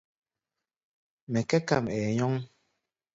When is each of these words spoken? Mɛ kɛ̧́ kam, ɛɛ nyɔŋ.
Mɛ 1.31 1.39
kɛ̧́ 1.49 1.61
kam, 1.67 1.83
ɛɛ 1.95 2.07
nyɔŋ. 2.15 2.33